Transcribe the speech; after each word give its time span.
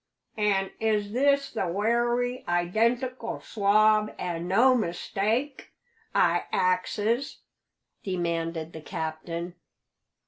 "An' 0.35 0.71
is 0.79 1.11
this 1.11 1.51
the 1.51 1.67
wery 1.67 2.43
identical 2.47 3.39
swab, 3.39 4.11
an' 4.17 4.47
no 4.47 4.73
mistake? 4.73 5.73
I 6.15 6.45
axes," 6.51 7.41
demanded 8.03 8.73
the 8.73 8.81
captain. 8.81 9.53